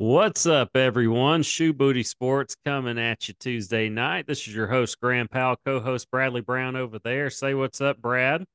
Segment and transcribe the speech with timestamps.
[0.00, 1.42] What's up, everyone?
[1.42, 4.26] Shoe Booty Sports coming at you Tuesday night.
[4.26, 7.28] This is your host, Graham Powell, co host Bradley Brown over there.
[7.28, 8.46] Say what's up, Brad.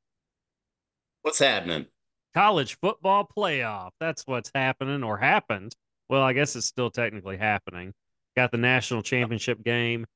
[1.21, 1.85] What's happening?
[2.33, 3.91] College football playoff.
[3.99, 5.75] That's what's happening or happened.
[6.09, 7.93] Well, I guess it's still technically happening.
[8.35, 10.07] Got the national championship game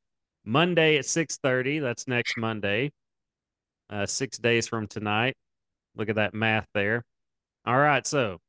[0.45, 1.79] Monday at 6:30.
[1.79, 2.89] That's next Monday.
[3.87, 5.35] Uh, six days from tonight.
[5.95, 7.03] Look at that math there.
[7.67, 8.39] All right, so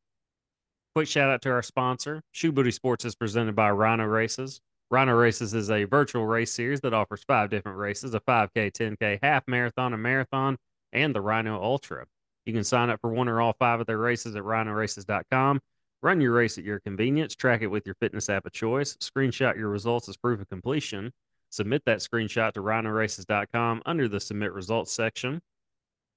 [0.95, 2.21] Quick shout out to our sponsor.
[2.33, 4.61] Shoe Booty Sports is presented by Rhino Races.
[4.91, 9.21] Rhino Races is a virtual race series that offers five different races a 5K, 10K,
[9.23, 10.59] half marathon, a marathon,
[10.93, 12.07] and the Rhino Ultra.
[12.45, 15.61] You can sign up for one or all five of their races at rhinoraces.com.
[16.03, 19.57] Run your race at your convenience, track it with your fitness app of choice, screenshot
[19.57, 21.13] your results as proof of completion,
[21.51, 25.41] submit that screenshot to rhinoraces.com under the submit results section.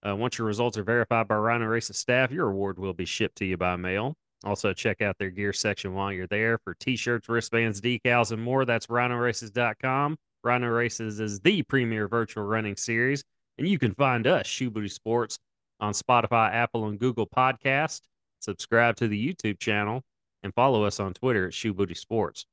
[0.07, 3.35] Uh, once your results are verified by Rhino Races staff, your award will be shipped
[3.37, 4.15] to you by mail.
[4.43, 8.41] Also, check out their gear section while you're there for t shirts, wristbands, decals, and
[8.41, 8.65] more.
[8.65, 10.17] That's rhinoraces.com.
[10.43, 13.23] Rhino Races is the premier virtual running series,
[13.57, 15.39] and you can find us, Shoe Booty Sports,
[15.79, 18.01] on Spotify, Apple, and Google Podcast.
[18.39, 20.01] Subscribe to the YouTube channel
[20.43, 22.45] and follow us on Twitter at Shoe Booty Sports.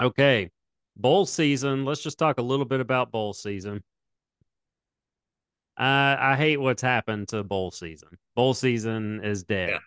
[0.00, 0.50] Okay,
[0.96, 1.84] bowl season.
[1.84, 3.82] Let's just talk a little bit about bowl season.
[5.78, 8.10] Uh, I hate what's happened to bowl season.
[8.34, 9.70] Bowl season is dead.
[9.70, 9.78] Yeah.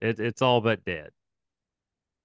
[0.00, 1.10] It, it's all but dead.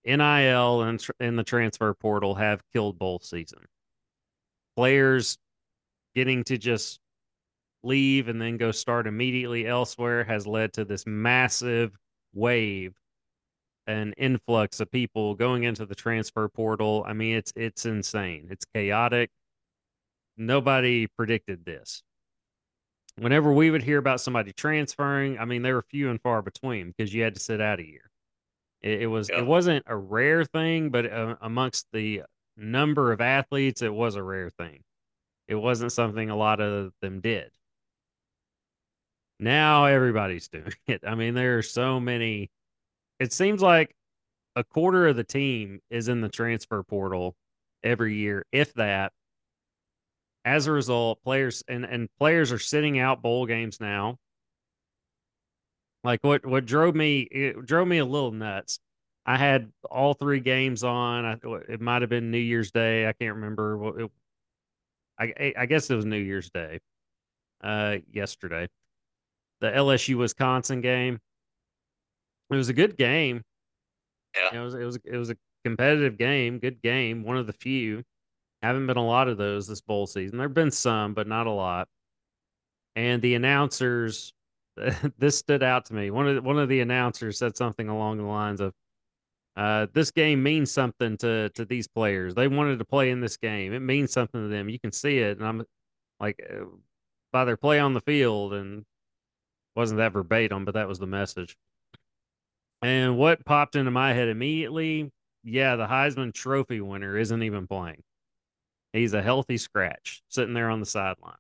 [0.05, 3.65] NIL and in the transfer portal have killed bowl season.
[4.75, 5.37] Players
[6.13, 6.99] getting to just
[7.83, 11.95] leave and then go start immediately elsewhere has led to this massive
[12.33, 12.93] wave
[13.87, 17.03] an influx of people going into the transfer portal.
[17.07, 18.47] I mean, it's it's insane.
[18.49, 19.29] It's chaotic.
[20.37, 22.01] Nobody predicted this
[23.17, 26.93] whenever we would hear about somebody transferring, I mean, they were few and far between
[26.95, 28.09] because you had to sit out a year.
[28.81, 29.39] It, it was yeah.
[29.39, 32.23] it wasn't a rare thing, but uh, amongst the
[32.57, 34.81] number of athletes, it was a rare thing.
[35.47, 37.51] It wasn't something a lot of them did.
[39.39, 41.01] Now everybody's doing it.
[41.05, 42.49] I mean, there are so many.
[43.19, 43.95] It seems like
[44.55, 47.35] a quarter of the team is in the transfer portal
[47.83, 49.11] every year, if that,
[50.45, 54.17] as a result, players and, and players are sitting out bowl games now.
[56.03, 58.79] Like what what drove me it drove me a little nuts.
[59.25, 61.25] I had all three games on.
[61.25, 63.07] I, it might have been New Year's Day.
[63.07, 64.01] I can't remember.
[64.01, 64.11] It,
[65.19, 66.79] I I guess it was New Year's Day.
[67.63, 68.67] Uh, yesterday,
[69.61, 71.19] the LSU Wisconsin game.
[72.51, 73.41] It was a good game.
[74.35, 77.53] Yeah, it was it was it was a competitive game, good game, one of the
[77.53, 78.03] few.
[78.61, 80.37] Haven't been a lot of those this bowl season.
[80.37, 81.87] There've been some, but not a lot.
[82.95, 84.33] And the announcers,
[85.17, 86.11] this stood out to me.
[86.11, 88.73] One of the, one of the announcers said something along the lines of,
[89.55, 92.35] uh, "This game means something to to these players.
[92.35, 93.73] They wanted to play in this game.
[93.73, 94.69] It means something to them.
[94.69, 95.63] You can see it." And I'm
[96.19, 96.65] like, uh,
[97.31, 98.85] by their play on the field, and
[99.75, 101.57] wasn't that verbatim, but that was the message.
[102.81, 105.11] And what popped into my head immediately,
[105.43, 108.03] yeah, the Heisman Trophy winner isn't even playing.
[108.95, 111.35] He's a healthy scratch sitting there on the sideline.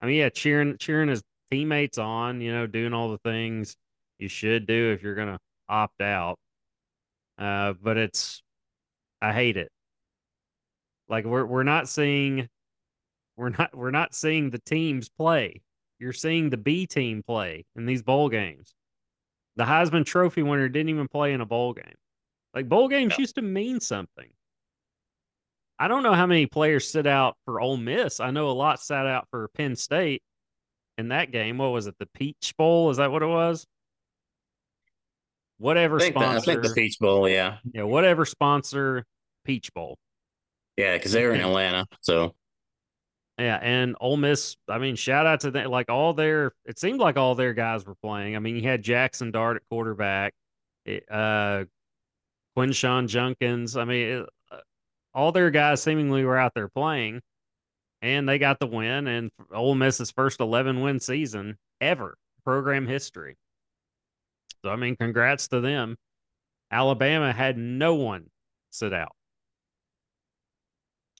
[0.00, 3.76] I mean, yeah, cheering cheering his teammates on, you know, doing all the things
[4.18, 6.38] you should do if you're gonna opt out.
[7.36, 8.42] Uh, but it's
[9.20, 9.72] I hate it.
[11.08, 12.48] Like we're we're not seeing
[13.36, 15.62] we're not we're not seeing the teams play.
[15.98, 18.72] You're seeing the B team play in these bowl games.
[19.56, 21.96] The Heisman Trophy winner didn't even play in a bowl game.
[22.54, 24.30] Like bowl games used to mean something.
[25.80, 28.20] I don't know how many players sit out for Ole Miss.
[28.20, 30.22] I know a lot sat out for Penn State
[30.98, 31.56] in that game.
[31.56, 31.94] What was it?
[31.98, 32.90] The Peach Bowl?
[32.90, 33.66] Is that what it was?
[35.56, 36.50] Whatever I sponsor.
[36.50, 37.56] I think the Peach Bowl, yeah.
[37.72, 39.06] Yeah, whatever sponsor
[39.46, 39.96] Peach Bowl.
[40.76, 41.86] Yeah, because they were in Atlanta.
[42.02, 42.34] So
[43.38, 45.70] yeah, and Ole Miss, I mean, shout out to them.
[45.70, 48.36] Like all their, it seemed like all their guys were playing.
[48.36, 50.34] I mean, you had Jackson Dart at quarterback,
[51.10, 51.64] uh,
[52.54, 53.78] Quinshon Judkins.
[53.78, 54.28] I mean, it,
[55.14, 57.20] all their guys seemingly were out there playing,
[58.02, 59.06] and they got the win.
[59.06, 63.36] And Ole Miss's first 11 win season ever, program history.
[64.62, 65.96] So, I mean, congrats to them.
[66.70, 68.26] Alabama had no one
[68.70, 69.14] sit out.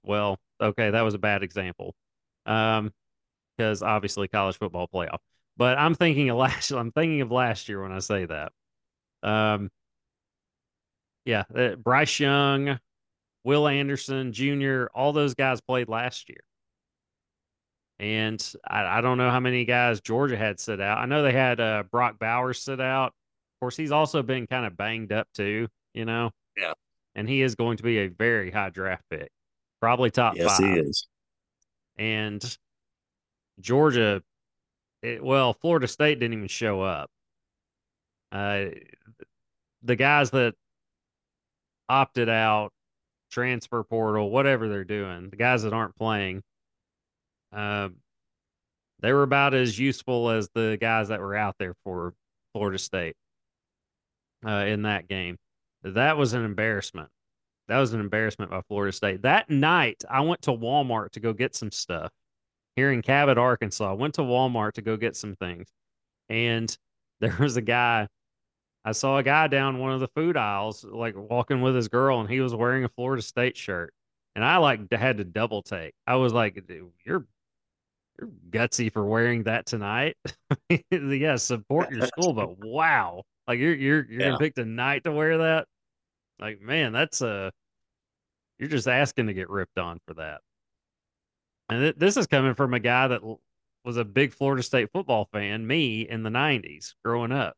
[0.05, 1.95] Well, okay, that was a bad example.
[2.47, 2.93] Um,
[3.61, 5.19] because obviously college football playoff.
[5.59, 8.53] But I'm thinking of last I'm thinking of last year when I say that.
[9.23, 9.71] Um
[11.27, 12.79] yeah, uh, Bryce Young,
[13.45, 16.41] Will Anderson Jr., all those guys played last year.
[17.99, 20.99] And I, I, don't know how many guys Georgia had sit out.
[20.99, 23.09] I know they had uh, Brock Bowers sit out.
[23.09, 25.69] Of course, he's also been kind of banged up too.
[25.93, 26.31] you know?
[26.57, 26.73] Yeah.
[27.15, 29.31] And he is going to be a very high draft pick,
[29.81, 30.67] probably top yes, five.
[30.67, 31.07] he is.
[31.99, 32.57] And
[33.61, 34.23] Georgia,
[35.03, 37.11] it, well, Florida State didn't even show up.
[38.33, 38.67] Uh,
[39.83, 40.55] the guys that
[41.89, 42.73] opted out,
[43.31, 46.43] transfer portal, whatever they're doing, the guys that aren't playing,
[47.53, 47.89] uh,
[49.01, 52.15] they were about as useful as the guys that were out there for
[52.53, 53.17] Florida State
[54.47, 55.37] uh, in that game.
[55.83, 57.09] That was an embarrassment.
[57.69, 59.23] That was an embarrassment by Florida State.
[59.23, 62.11] That night, I went to Walmart to go get some stuff
[62.77, 63.91] here in Cabot, Arkansas.
[63.91, 65.69] I went to Walmart to go get some things.
[66.29, 66.77] And
[67.21, 68.09] there was a guy,
[68.85, 72.21] I saw a guy down one of the food aisles, like walking with his girl,
[72.21, 73.95] and he was wearing a Florida State shirt.
[74.35, 75.95] And I like had to double take.
[76.07, 77.27] I was like, you're you're
[78.51, 80.17] gutsy for wearing that tonight.
[80.91, 83.23] yeah, support your school, but wow.
[83.47, 84.27] Like you're you're you're Yeah.
[84.27, 85.67] gonna pick tonight to wear that?
[86.41, 87.53] Like, man, that's a
[88.59, 90.41] you're just asking to get ripped on for that.
[91.71, 93.41] And th- this is coming from a guy that l-
[93.85, 97.57] was a big Florida State football fan, me in the 90s growing up.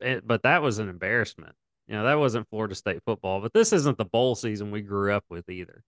[0.00, 1.54] It, but that was an embarrassment.
[1.88, 5.12] You know, that wasn't Florida State football, but this isn't the bowl season we grew
[5.12, 5.82] up with either.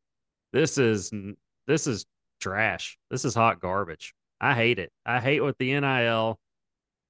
[0.52, 1.12] This is
[1.66, 2.04] this is
[2.40, 2.98] trash.
[3.10, 4.14] This is hot garbage.
[4.40, 4.90] I hate it.
[5.06, 6.38] I hate what the NIL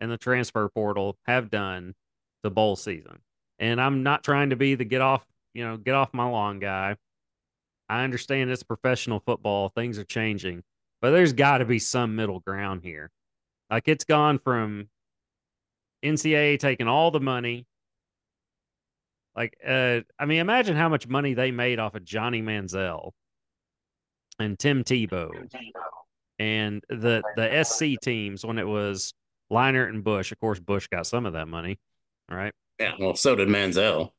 [0.00, 1.94] and the transfer portal have done
[2.43, 3.20] to bowl season.
[3.58, 6.58] And I'm not trying to be the get off, you know, get off my lawn
[6.58, 6.96] guy.
[7.88, 10.62] I understand it's professional football, things are changing,
[11.00, 13.10] but there's got to be some middle ground here.
[13.70, 14.88] Like it's gone from
[16.02, 17.66] NCAA taking all the money.
[19.37, 23.12] Like, uh, I mean, imagine how much money they made off of Johnny Manziel
[24.38, 25.31] and Tim Tebow
[26.38, 29.14] and the the SC teams when it was
[29.50, 30.32] Leinart and Bush.
[30.32, 31.78] Of course, Bush got some of that money,
[32.31, 32.52] right?
[32.78, 32.94] Yeah.
[32.99, 34.10] Well, so did Manziel.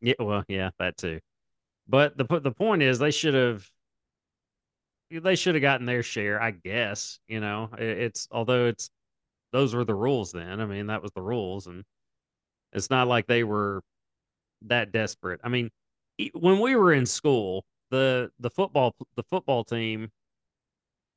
[0.00, 1.20] Yeah, well, yeah, that too.
[1.88, 3.68] But the the point is, they should have
[5.10, 7.18] they should have gotten their share, I guess.
[7.28, 8.90] You know, it's although it's
[9.54, 10.60] those were the rules then.
[10.60, 11.84] I mean, that was the rules, and
[12.72, 13.82] it's not like they were
[14.62, 15.40] that desperate.
[15.44, 15.70] I mean,
[16.34, 20.10] when we were in school, the the football the football team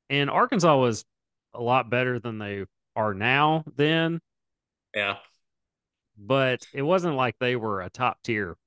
[0.09, 1.05] and Arkansas was
[1.53, 4.19] a lot better than they are now then,
[4.95, 5.17] Yeah.
[6.17, 8.57] but it wasn't like they were a top tier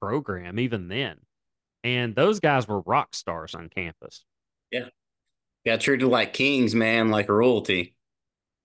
[0.00, 1.18] program even then.
[1.84, 4.24] And those guys were rock stars on campus.
[4.70, 4.88] Yeah.
[5.66, 7.94] Got treated like kings, man, like royalty.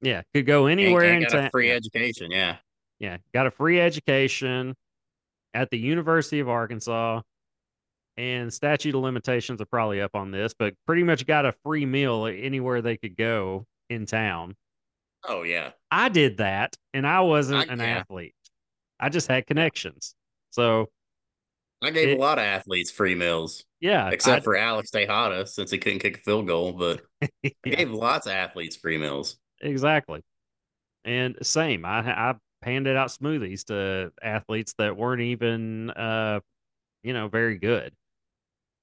[0.05, 1.49] Yeah, could go anywhere ain't in got a town.
[1.51, 2.29] free education.
[2.31, 2.57] Yeah.
[2.99, 4.75] yeah, got a free education
[5.53, 7.21] at the University of Arkansas.
[8.17, 11.85] And statute of limitations are probably up on this, but pretty much got a free
[11.85, 14.55] meal anywhere they could go in town.
[15.27, 15.71] Oh yeah.
[15.91, 17.85] I did that, and I wasn't I- an yeah.
[17.87, 18.35] athlete.
[18.99, 20.15] I just had connections.
[20.51, 20.87] So
[21.81, 25.45] I gave It- a lot of athletes free meals, yeah, except I- for Alex Tejada
[25.45, 26.71] since he couldn't kick a field goal.
[26.71, 27.01] But
[27.43, 29.37] I gave lots of athletes free meals.
[29.65, 30.21] Exactly.
[31.05, 31.99] And same, I
[32.31, 36.39] I handed out smoothies to athletes that weren't even uh,
[37.03, 37.93] you know, very good.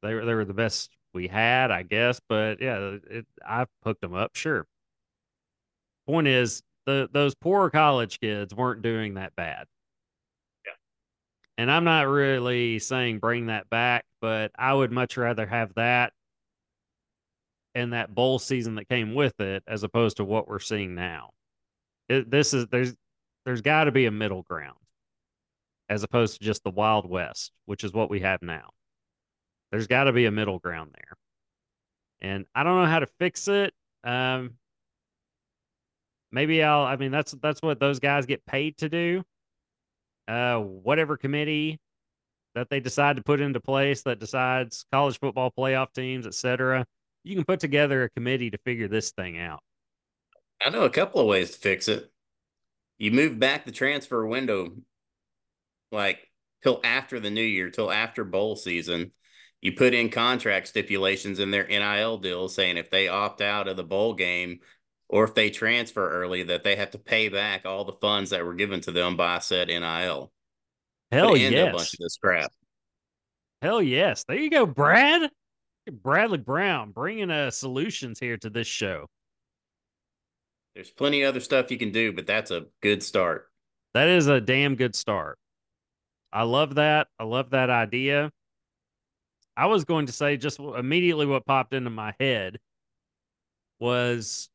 [0.03, 2.21] They were they were the best we had, I guess.
[2.29, 4.33] But yeah, it, I hooked them up.
[4.37, 4.67] Sure.
[6.07, 9.67] Point is, the those poor college kids weren't doing that bad.
[10.67, 10.73] Yeah.
[11.59, 16.13] And I'm not really saying bring that back, but I would much rather have that
[17.75, 21.31] and that bowl season that came with it as opposed to what we're seeing now.
[22.09, 22.95] It, this is there's
[23.45, 24.77] there's got to be a middle ground
[25.89, 28.71] as opposed to just the Wild West, which is what we have now.
[29.71, 31.17] There's got to be a middle ground there.
[32.21, 33.75] And I don't know how to fix it.
[34.05, 34.53] Um,
[36.31, 39.23] maybe I'll I mean that's that's what those guys get paid to do.
[40.29, 41.79] Uh whatever committee
[42.55, 46.87] that they decide to put into place that decides college football playoff teams, etc.
[47.25, 49.61] You can put together a committee to figure this thing out.
[50.65, 52.11] I know a couple of ways to fix it.
[52.99, 54.77] You move back the transfer window
[55.91, 56.31] like
[56.63, 59.13] till after the new year, till after bowl season.
[59.61, 63.77] You put in contract stipulations in their NIL deal saying if they opt out of
[63.77, 64.59] the bowl game
[65.09, 68.45] or if they transfer early, that they have to pay back all the funds that
[68.45, 70.33] were given to them by said NIL.
[71.13, 71.95] Hell Put an end to a bunch yes.
[71.95, 72.51] of this crap.
[73.61, 74.25] Hell yes.
[74.27, 75.31] There you go, Brad.
[75.91, 79.07] Bradley Brown bringing uh, solutions here to this show.
[80.75, 83.49] There's plenty of other stuff you can do, but that's a good start.
[83.95, 85.39] That is a damn good start.
[86.33, 87.09] I love that.
[87.19, 88.31] I love that idea.
[89.57, 92.59] I was going to say just immediately what popped into my head
[93.81, 94.49] was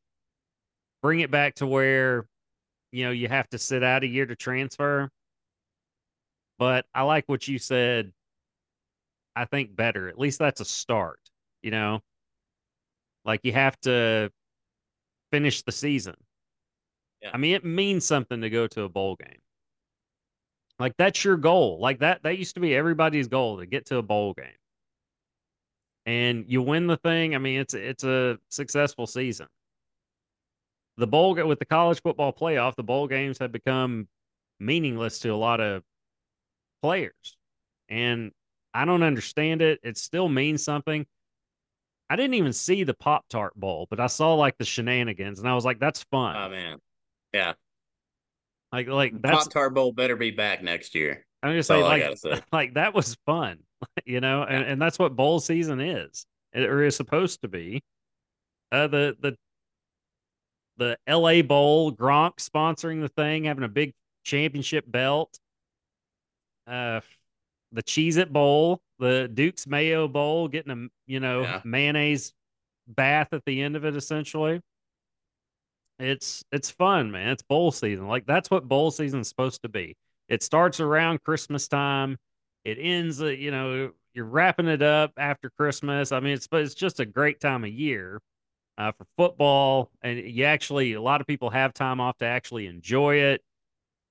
[1.03, 2.25] bring it back to where
[2.91, 5.09] you know you have to sit out a year to transfer
[6.57, 8.11] But I like what you said.
[9.41, 10.09] I think better.
[10.09, 11.19] At least that's a start.
[11.61, 12.01] You know,
[13.25, 14.31] like you have to
[15.31, 16.15] finish the season.
[17.21, 17.31] Yeah.
[17.33, 19.39] I mean, it means something to go to a bowl game.
[20.79, 21.79] Like that's your goal.
[21.79, 24.45] Like that that used to be everybody's goal to get to a bowl game.
[26.05, 27.35] And you win the thing.
[27.35, 29.47] I mean, it's it's a successful season.
[30.97, 34.07] The bowl with the college football playoff, the bowl games have become
[34.59, 35.83] meaningless to a lot of
[36.81, 37.37] players.
[37.89, 38.31] And
[38.77, 39.79] I don't understand it.
[39.81, 41.03] It still means something.
[42.11, 45.49] I didn't even see the Pop Tart Bowl, but I saw like the shenanigans, and
[45.49, 46.77] I was like, "That's fun." Oh man,
[47.33, 47.53] yeah.
[48.71, 51.25] Like, like that's Pop Tart Bowl better be back next year.
[51.41, 52.39] I'm just saying, like, say.
[52.51, 53.57] like that was fun,
[54.05, 54.55] you know, yeah.
[54.55, 57.81] and, and that's what bowl season is, or is supposed to be.
[58.71, 59.35] Uh, the the
[60.77, 61.41] the L.A.
[61.41, 65.39] Bowl, Gronk sponsoring the thing, having a big championship belt.
[66.67, 67.01] Uh,
[67.71, 71.61] the Cheez It Bowl, the Duke's Mayo Bowl, getting a you know yeah.
[71.63, 72.33] mayonnaise
[72.87, 74.61] bath at the end of it, essentially.
[75.99, 77.29] It's it's fun, man.
[77.29, 78.07] It's bowl season.
[78.07, 79.95] Like that's what bowl season's supposed to be.
[80.29, 82.17] It starts around Christmas time.
[82.65, 86.11] It ends, uh, you know, you're wrapping it up after Christmas.
[86.11, 88.21] I mean, it's it's just a great time of year
[88.77, 92.67] uh, for football, and you actually a lot of people have time off to actually
[92.67, 93.41] enjoy it,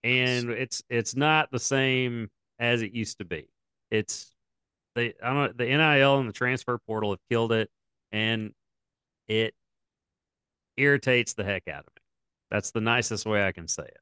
[0.02, 3.48] and it's it's not the same as it used to be.
[3.90, 4.34] It's
[4.94, 7.70] they I don't know, the NIL and the transfer portal have killed it,
[8.12, 8.52] and
[9.28, 9.54] it
[10.76, 12.02] irritates the heck out of me.
[12.50, 13.98] That's the nicest way I can say it.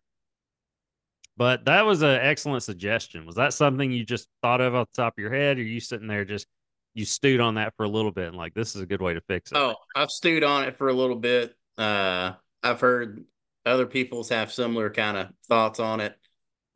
[1.36, 3.26] But that was an excellent suggestion.
[3.26, 5.80] Was that something you just thought of off the top of your head, or you
[5.80, 6.46] sitting there just
[6.94, 9.14] you stewed on that for a little bit and like this is a good way
[9.14, 9.58] to fix it?
[9.58, 11.54] Oh, I've stewed on it for a little bit.
[11.76, 12.32] Uh,
[12.62, 13.24] I've heard
[13.66, 16.16] other people's have similar kind of thoughts on it.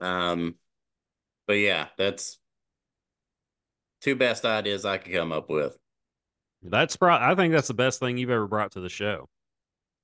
[0.00, 0.56] Um,
[1.49, 2.38] but yeah, that's
[4.02, 5.76] two best ideas I could come up with.
[6.62, 9.28] That's pro- I think that's the best thing you've ever brought to the show.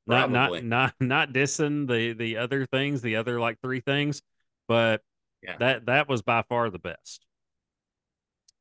[0.07, 0.63] Not Probably.
[0.63, 4.23] not not not dissing the the other things, the other like three things,
[4.67, 5.03] but
[5.43, 5.57] yeah.
[5.59, 7.25] that that was by far the best.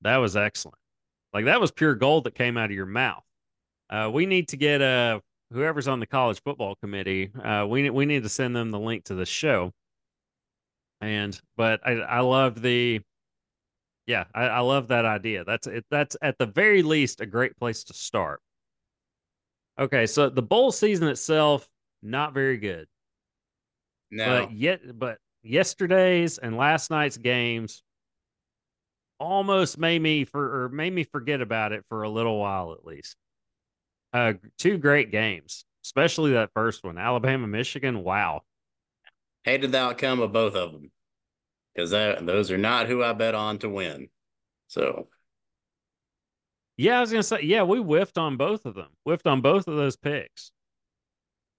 [0.02, 0.78] That was excellent.
[1.34, 3.24] Like that was pure gold that came out of your mouth.
[3.90, 5.22] Uh, we need to get uh
[5.52, 7.32] whoever's on the college football committee.
[7.34, 9.72] Uh, we we need to send them the link to the show
[11.04, 13.02] and but I I love the
[14.06, 15.44] yeah I, I love that idea.
[15.44, 15.86] That's it.
[15.92, 18.42] That's at the very least a great place to start.
[19.80, 21.68] Okay, so the bowl season itself
[22.02, 22.88] not very good.
[24.12, 27.84] No, but yet but yesterday's and last night's games
[29.20, 32.86] almost made me for or made me forget about it for a little while at
[32.86, 33.16] least.
[34.14, 38.04] Uh, two great games, especially that first one, Alabama Michigan.
[38.04, 38.42] Wow,
[39.44, 40.92] hated the outcome of both of them
[41.74, 44.10] because those are not who I bet on to win.
[44.68, 45.08] So,
[46.78, 49.68] yeah, I was gonna say, yeah, we whiffed on both of them, whiffed on both
[49.68, 50.52] of those picks.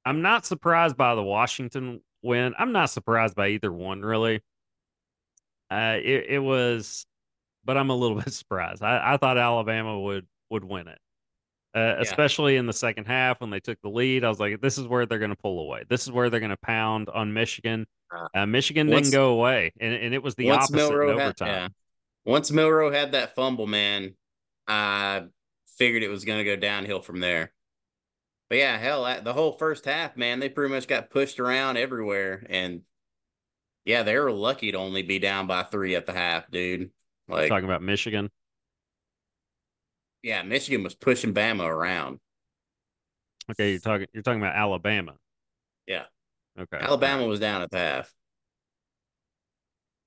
[0.04, 2.54] I'm not surprised by the Washington win.
[2.58, 4.40] I'm not surprised by either one, really.
[5.70, 7.06] Uh, it, it was,
[7.64, 8.82] but I'm a little bit surprised.
[8.82, 10.98] I, I thought Alabama would would win it.
[11.74, 11.94] Uh, yeah.
[12.02, 14.24] especially in the second half when they took the lead.
[14.24, 15.82] I was like, this is where they're going to pull away.
[15.88, 17.86] This is where they're going to pound on Michigan.
[18.14, 21.20] Uh, uh Michigan once, didn't go away, and, and it was the opposite Milroe in
[21.20, 21.48] overtime.
[21.48, 21.68] Had, yeah.
[22.24, 24.14] Once Milroe had that fumble, man,
[24.68, 25.24] I
[25.76, 27.52] figured it was going to go downhill from there.
[28.48, 32.46] But yeah, hell, the whole first half, man, they pretty much got pushed around everywhere,
[32.48, 32.82] and
[33.84, 36.90] yeah, they were lucky to only be down by three at the half, dude.
[37.26, 38.30] Like talking about Michigan.
[40.24, 42.18] Yeah, Michigan was pushing Bama around.
[43.50, 45.16] Okay, you're talking you're talking about Alabama.
[45.86, 46.04] Yeah.
[46.58, 46.78] Okay.
[46.80, 48.10] Alabama was down at the half.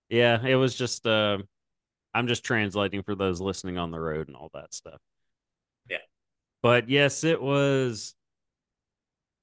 [0.10, 1.38] Yeah, it was just uh
[2.16, 5.00] I'm just translating for those listening on the road and all that stuff.
[5.88, 5.98] Yeah.
[6.64, 8.16] But yes, it was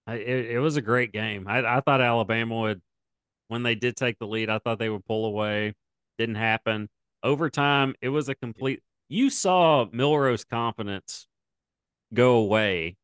[0.09, 1.47] it, it was a great game.
[1.47, 2.83] I, I thought Alabama would
[3.47, 5.75] when they did take the lead, I thought they would pull away.
[6.19, 6.88] Didn't happen.
[7.23, 11.26] Overtime, it was a complete you saw Milroe's confidence
[12.12, 12.96] go away.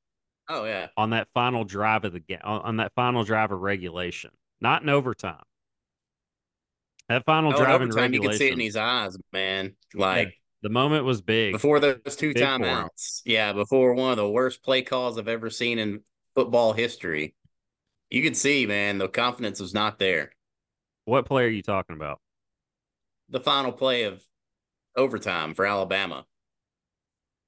[0.48, 4.30] Oh yeah, on that final drive of the game, on that final drive of regulation,
[4.60, 5.42] not in overtime.
[7.08, 9.74] That final oh, drive in, overtime, regulation, you could see it in his eyes, man.
[9.94, 13.22] Like yeah, the moment was big before those two timeouts.
[13.24, 16.00] Yeah, before one of the worst play calls I've ever seen in
[16.34, 17.34] football history.
[18.10, 20.32] You could see, man, the confidence was not there.
[21.04, 22.20] What play are you talking about?
[23.28, 24.22] The final play of
[24.96, 26.24] overtime for Alabama.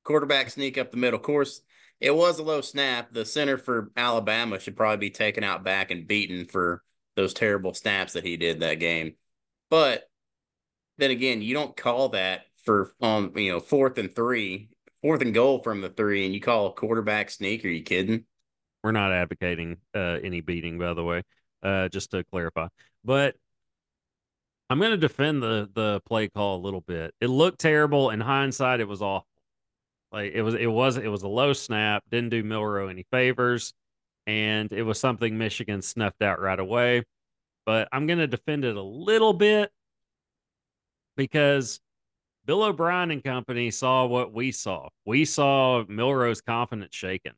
[0.05, 1.19] Quarterback sneak up the middle.
[1.19, 1.63] Course,
[2.01, 3.13] it was a low snap.
[3.13, 6.83] The center for Alabama should probably be taken out back and beaten for
[7.15, 9.15] those terrible snaps that he did that game.
[9.71, 10.05] But
[10.99, 14.71] then again, you don't call that for um, you know, fourth and three,
[15.03, 17.65] fourth and goal from the three, and you call a quarterback sneak.
[17.65, 18.25] Are you kidding?
[18.83, 21.23] We're not advocating uh, any beating, by the way,
[21.63, 22.67] uh, just to clarify.
[23.05, 23.37] But
[24.73, 27.14] I'm going to defend the the play call a little bit.
[27.21, 28.81] It looked terrible in hindsight.
[28.81, 29.29] It was awful.
[30.11, 32.05] Like it was it was it was a low snap.
[32.11, 33.75] Didn't do Milroe any favors,
[34.26, 37.02] and it was something Michigan snuffed out right away.
[37.67, 39.71] But I'm going to defend it a little bit
[41.19, 41.79] because
[42.47, 44.88] Bill O'Brien and company saw what we saw.
[45.05, 47.33] We saw Milroe's confidence shaken.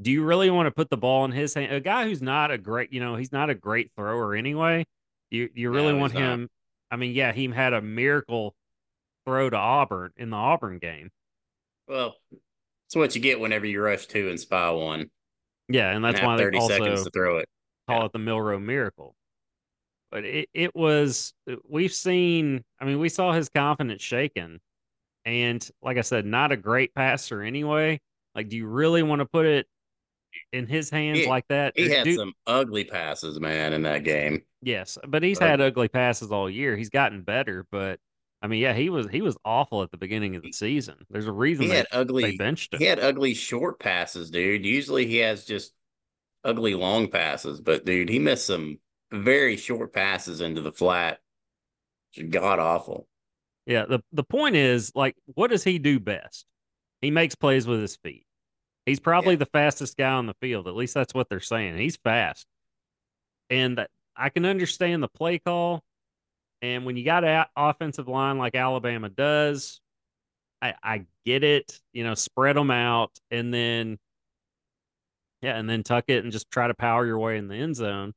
[0.00, 1.74] Do you really want to put the ball in his hand?
[1.74, 4.86] A guy who's not a great, you know, he's not a great thrower anyway.
[5.30, 6.22] You you really No, want not.
[6.24, 6.48] Uh, him?
[6.90, 8.54] I mean, yeah, he had a miracle
[9.26, 11.10] throw to Auburn in the Auburn game.
[11.86, 12.16] Well,
[12.86, 15.10] it's what you get whenever you rush two and spy one.
[15.68, 17.48] Yeah, and And that's have why they thirty seconds to throw it.
[17.88, 18.06] call Yeah.
[18.06, 19.14] it the Milroe miracle.
[20.10, 21.34] But it, it was
[21.68, 24.60] we've seen I mean, we saw his confidence shaken.
[25.26, 28.00] And like I said, not a great passer anyway.
[28.34, 29.66] Like, do you really want to put it
[30.52, 31.72] in his hands He- like that?
[31.76, 34.42] He had do- some ugly passes, man, in that game.
[34.62, 35.48] Yes, but he's Ugly.
[35.50, 36.76] had ugly passes all year.
[36.76, 38.00] He's gotten better, but
[38.42, 40.96] I mean, yeah, he was he was awful at the beginning of the season.
[41.10, 42.36] There's a reason He they, had they ugly.
[42.36, 42.80] benched him.
[42.80, 44.64] He had ugly short passes, dude.
[44.66, 45.72] Usually he has just
[46.44, 48.78] ugly long passes, but dude, he missed some
[49.12, 51.18] very short passes into the flat.
[52.30, 53.06] God awful.
[53.66, 56.46] Yeah, the the point is like what does he do best?
[57.00, 58.24] He makes plays with his feet.
[58.88, 59.40] He's probably Yeah.
[59.40, 60.66] the fastest guy on the field.
[60.66, 61.76] At least that's what they're saying.
[61.78, 62.46] He's fast.
[63.50, 65.84] And I can understand the play call.
[66.62, 69.80] And when you got an offensive line like Alabama does,
[70.60, 71.78] I, I get it.
[71.92, 73.98] You know, spread them out and then,
[75.42, 77.76] yeah, and then tuck it and just try to power your way in the end
[77.76, 78.12] zone.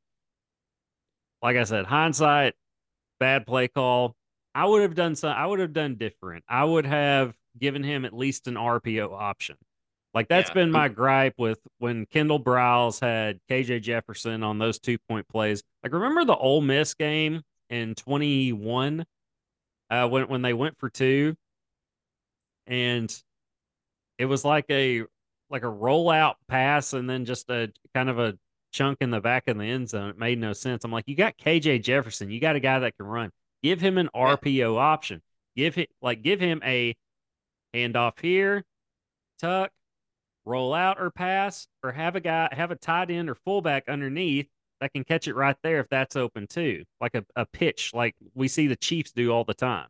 [1.41, 2.55] Like I said, hindsight,
[3.19, 4.15] bad play call.
[4.55, 5.31] I would have done some.
[5.31, 6.43] I would have done different.
[6.47, 9.57] I would have given him at least an RPO option.
[10.13, 10.55] Like that's Yeah.
[10.55, 15.63] been my gripe with when Kendal Briles had KJ Jefferson on those two point plays.
[15.83, 19.05] Like remember the Ole Miss game in twenty one,
[19.89, 21.35] uh, when when they went for two,
[22.67, 23.13] and
[24.17, 25.03] it was like a
[25.49, 28.37] like a rollout pass and then just a kind of a
[28.71, 30.09] chunk in the back of the end zone.
[30.09, 30.83] It made no sense.
[30.85, 33.31] I'm like, you got KJ Jefferson, you got a guy that can run.
[33.63, 35.21] Give him an RPO option.
[35.55, 36.95] Give him like give him a
[37.73, 38.63] handoff here,
[39.39, 39.71] tuck,
[40.45, 44.47] roll out or pass, or have a guy have a tight end or fullback underneath
[44.79, 46.83] that can catch it right there if that's open too.
[46.99, 49.87] Like a, a pitch, like we see the Chiefs do all the time.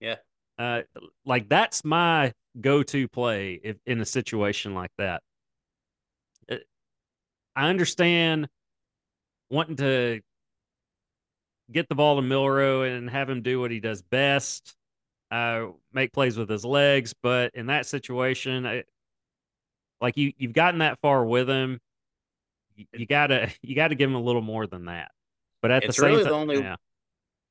[0.00, 0.16] Yeah.
[0.58, 0.82] Uh,
[1.24, 5.22] like that's my go-to play if in a situation like that.
[6.50, 6.56] Uh,
[7.54, 8.48] I understand
[9.48, 10.20] wanting to
[11.70, 14.74] get the ball to Milroe and have him do what he does best,
[15.30, 17.14] uh, make plays with his legs.
[17.22, 18.84] But in that situation, I,
[20.00, 21.80] like you, you've gotten that far with him.
[22.74, 25.10] You, you gotta, you gotta give him a little more than that.
[25.62, 26.76] But at It's the same really time, the only- yeah,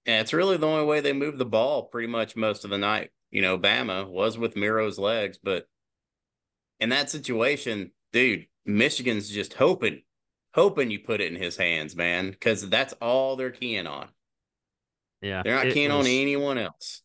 [0.05, 2.77] Yeah, it's really the only way they moved the ball pretty much most of the
[2.77, 3.11] night.
[3.31, 5.67] You know, Bama was with Milroe's legs, but
[6.79, 10.03] in that situation, dude, Michigan's just hoping,
[10.53, 14.07] hoping you put it in his hands, man, because that's all they're keying on.
[15.21, 17.01] yeah, They're not keying on anyone else.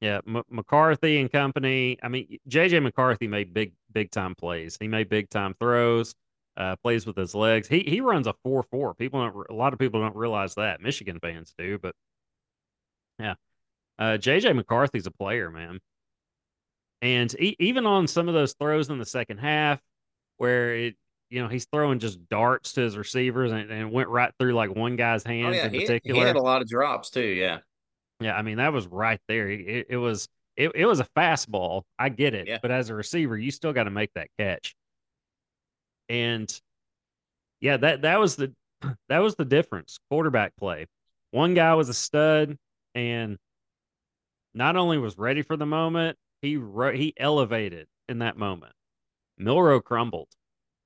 [0.00, 1.98] Yeah, M- McCarthy and company.
[2.02, 4.76] I mean, JJ McCarthy made big, big time plays.
[4.78, 6.14] He made big time throws.
[6.56, 7.68] Uh, plays with his legs.
[7.68, 8.94] He he runs a four four.
[8.94, 9.50] People don't.
[9.50, 10.80] A lot of people don't realize that.
[10.80, 11.94] Michigan fans do, but
[13.18, 13.34] yeah,
[13.98, 15.80] uh, JJ McCarthy's a player, man.
[17.02, 19.80] And e- even on some of those throws in the second half,
[20.38, 20.96] where it,
[21.30, 24.54] you know, he's throwing just darts to his receivers and, and it went right through
[24.54, 27.20] like one guy's Oh hands yeah, in he, he had a lot of drops too.
[27.20, 27.58] Yeah,
[28.20, 29.48] Yeah, I mean that was right there.
[29.50, 31.82] It, it was it, it was a fastball.
[31.98, 32.58] I get it, Yeah.
[32.62, 34.74] but as a receiver, you still got to make that catch.
[36.08, 36.50] And
[37.60, 38.54] yeah, that that was the
[39.08, 39.98] that was the difference.
[40.10, 40.86] Quarterback play.
[41.30, 42.56] One guy was a stud,
[42.94, 43.38] and
[44.54, 48.72] not only was ready for the moment, he ro- he elevated in that moment.
[49.38, 50.28] Milroe crumbled.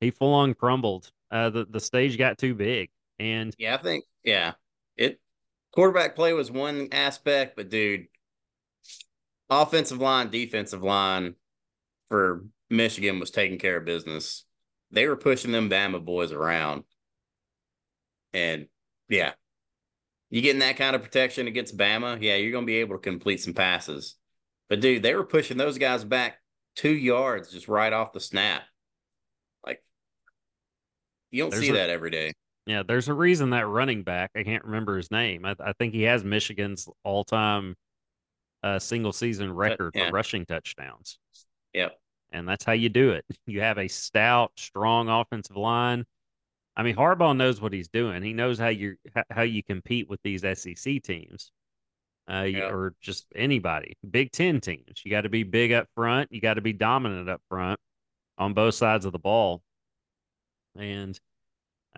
[0.00, 1.10] He full on crumbled.
[1.30, 3.74] Uh, the the stage got too big, and yeah.
[3.74, 4.54] I think yeah,
[5.72, 8.06] quarterback play was one aspect, but dude,
[9.48, 11.34] offensive line, defensive line
[12.08, 14.44] for Michigan was taking care of business.
[14.90, 16.84] They were pushing them Bama boys around.
[18.32, 18.66] And
[19.08, 19.32] yeah,
[20.30, 23.02] you getting that kind of protection against Bama, yeah, you're going to be able to
[23.02, 24.16] complete some passes.
[24.68, 26.38] But dude, they were pushing those guys back
[26.76, 28.62] two yards just right off the snap.
[29.66, 29.82] Like,
[31.32, 32.32] you don't There's see a- that every day.
[32.66, 35.44] Yeah, there's a reason that running back, I can't remember his name.
[35.44, 37.74] I, I think he has Michigan's all time
[38.62, 40.06] uh, single season record yeah.
[40.06, 41.18] for rushing touchdowns.
[41.74, 41.98] Yep.
[42.32, 43.24] And that's how you do it.
[43.46, 46.04] You have a stout, strong offensive line.
[46.76, 48.22] I mean, Harbaugh knows what he's doing.
[48.22, 48.94] He knows how you
[49.28, 51.50] how you compete with these SEC teams,
[52.30, 52.70] uh, yep.
[52.70, 53.96] or just anybody.
[54.08, 55.02] Big Ten teams.
[55.04, 56.30] You got to be big up front.
[56.30, 57.80] You got to be dominant up front
[58.38, 59.62] on both sides of the ball.
[60.78, 61.18] And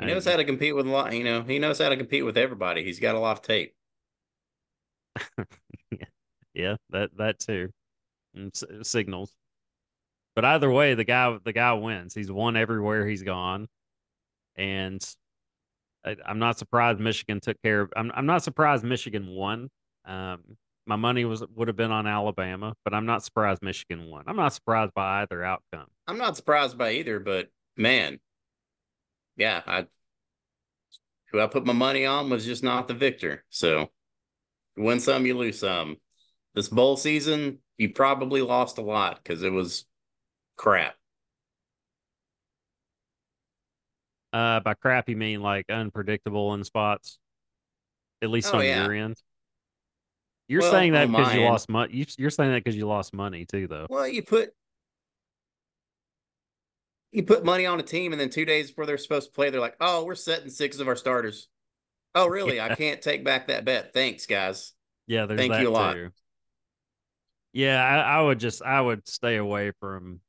[0.00, 1.12] he knows how to compete with a lot.
[1.12, 2.82] You know, he knows how to compete with everybody.
[2.84, 3.74] He's got a lot of tape.
[6.54, 6.76] yeah.
[6.90, 7.68] that that too,
[8.34, 9.34] and s- signals.
[10.34, 12.14] But either way, the guy the guy wins.
[12.14, 13.68] He's won everywhere he's gone,
[14.56, 15.02] and
[16.04, 17.92] I, am not surprised Michigan took care of.
[17.94, 19.68] I'm I'm not surprised Michigan won.
[20.06, 20.40] Um,
[20.86, 24.24] my money was would have been on Alabama, but I'm not surprised Michigan won.
[24.26, 25.86] I'm not surprised by either outcome.
[26.06, 28.18] I'm not surprised by either, but man,
[29.36, 29.86] yeah, I
[31.30, 33.44] who I put my money on was just not the victor.
[33.48, 33.88] So
[34.76, 35.96] you win some, you lose some.
[36.54, 39.86] This bowl season, you probably lost a lot because it was
[40.56, 40.94] crap.
[44.32, 47.18] Uh, by crap, you mean like unpredictable in spots,
[48.22, 48.84] at least oh, on yeah.
[48.84, 49.16] your end.
[50.48, 52.04] You're well, saying that because you lost money.
[52.18, 53.86] You, are saying that because you lost money too, though.
[53.88, 54.52] Well, you put
[57.12, 59.50] you put money on a team, and then two days before they're supposed to play,
[59.50, 61.48] they're like, "Oh, we're setting six of our starters."
[62.14, 62.56] Oh, really?
[62.56, 62.66] Yeah.
[62.66, 63.92] I can't take back that bet.
[63.92, 64.72] Thanks, guys.
[65.06, 65.94] Yeah, there's thank you a lot.
[65.94, 66.10] Too.
[67.52, 70.20] Yeah, I, I, would just I would stay away from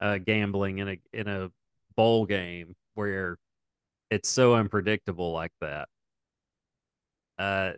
[0.00, 1.50] uh, gambling in a in a
[1.96, 3.36] bowl game where
[4.10, 5.88] it's so unpredictable like that.
[7.38, 7.72] Uh,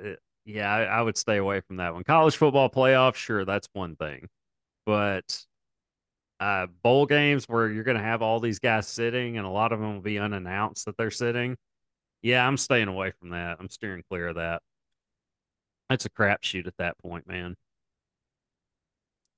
[0.44, 2.04] yeah, I, I would stay away from that one.
[2.04, 4.28] College football playoff, sure, that's one thing,
[4.84, 5.46] but
[6.40, 9.72] uh, bowl games where you're going to have all these guys sitting and a lot
[9.72, 11.56] of them will be unannounced that they're sitting.
[12.22, 13.58] Yeah, I'm staying away from that.
[13.60, 14.62] I'm steering clear of that.
[15.88, 17.54] That's a crapshoot at that point, man.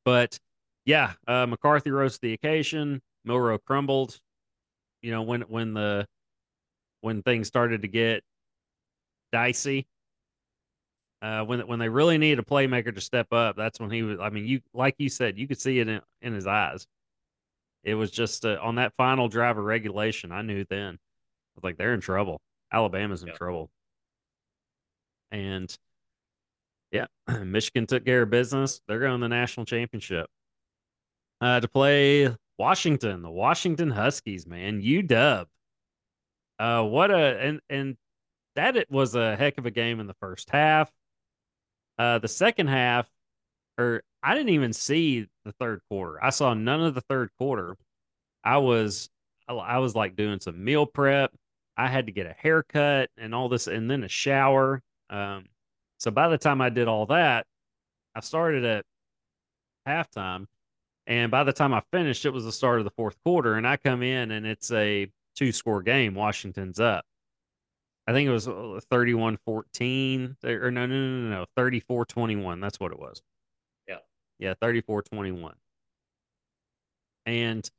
[0.04, 0.38] But
[0.84, 3.00] yeah, uh, McCarthy rose to the occasion.
[3.24, 4.18] Milroe crumbled.
[5.02, 6.06] You know when when the
[7.00, 8.22] when things started to get
[9.32, 9.86] dicey.
[11.22, 14.18] Uh, when when they really needed a playmaker to step up, that's when he was.
[14.20, 16.86] I mean, you like you said, you could see it in, in his eyes.
[17.84, 20.32] It was just uh, on that final drive of regulation.
[20.32, 20.94] I knew then.
[20.94, 22.40] I was like, they're in trouble.
[22.72, 23.34] Alabama's in yeah.
[23.34, 23.70] trouble.
[25.30, 25.74] And
[26.90, 27.06] yeah,
[27.44, 28.80] Michigan took care of business.
[28.88, 30.26] They're going to the national championship.
[31.40, 35.46] Uh, to play Washington, the Washington Huskies, man, UW.
[36.58, 37.96] Uh, what a and and
[38.54, 40.90] that it was a heck of a game in the first half.
[42.00, 43.06] Uh, the second half,
[43.76, 46.18] or I didn't even see the third quarter.
[46.24, 47.76] I saw none of the third quarter.
[48.42, 49.10] I was
[49.46, 51.30] I was like doing some meal prep.
[51.76, 54.80] I had to get a haircut and all this, and then a shower.
[55.10, 55.44] Um,
[55.98, 57.44] so by the time I did all that,
[58.14, 58.86] I started at
[59.86, 60.46] halftime.
[61.06, 63.56] And by the time I finished, it was the start of the fourth quarter.
[63.56, 66.14] And I come in and it's a two score game.
[66.14, 67.04] Washington's up.
[68.10, 72.58] I think it was uh, 31 14 or no, no, no, no, no, 34 21.
[72.58, 73.22] That's what it was.
[73.86, 73.98] Yeah.
[74.40, 75.54] Yeah, 34 21.
[77.26, 77.70] And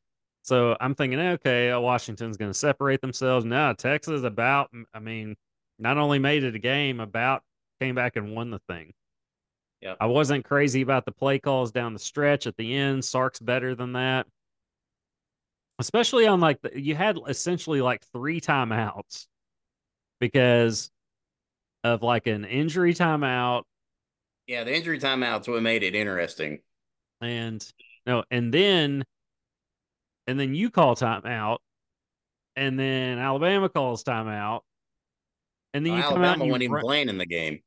[0.44, 3.44] so I'm thinking, okay, uh, Washington's going to separate themselves.
[3.44, 5.36] Now, Texas about, I mean,
[5.78, 7.44] not only made it a game, about
[7.82, 8.94] came back and won the thing.
[9.82, 9.96] Yeah.
[10.00, 13.04] I wasn't crazy about the play calls down the stretch at the end.
[13.04, 14.28] Sark's better than that.
[15.78, 19.28] Especially on like the, you had essentially like three timeouts
[20.22, 20.90] because
[21.84, 23.64] of like an injury timeout.
[24.48, 26.60] Yeah, the injury timeouts what made it interesting.
[27.20, 27.66] And
[28.06, 29.04] no, and then
[30.28, 31.58] and then you call timeout,
[32.56, 34.62] and then Alabama calls timeout,
[35.74, 37.60] and then you come Alabama out and wasn't even playing in the game.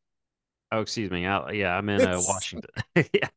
[0.72, 1.26] Oh, excuse me.
[1.26, 2.70] I, yeah, I'm in uh, Washington.
[2.96, 3.28] yeah,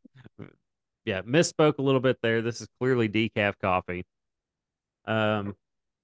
[1.05, 2.41] yeah, misspoke a little bit there.
[2.41, 4.05] This is clearly decaf coffee.
[5.05, 5.55] Um,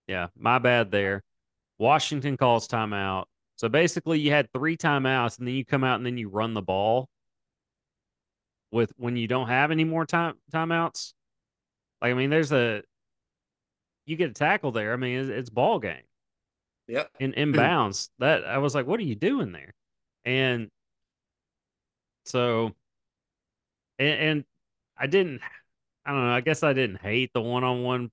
[0.08, 1.23] yeah, my bad there.
[1.83, 3.25] Washington calls timeout.
[3.57, 6.53] So basically, you had three timeouts, and then you come out and then you run
[6.53, 7.09] the ball.
[8.71, 11.13] With when you don't have any more time timeouts,
[12.01, 12.81] like I mean, there's a
[14.05, 14.93] you get a tackle there.
[14.93, 16.01] I mean, it's, it's ball game.
[16.87, 17.11] Yep.
[17.19, 18.09] In inbounds.
[18.19, 19.73] that I was like, what are you doing there?
[20.25, 20.69] And
[22.25, 22.71] so,
[23.99, 24.45] and, and
[24.97, 25.41] I didn't.
[26.05, 26.33] I don't know.
[26.33, 28.09] I guess I didn't hate the one-on-one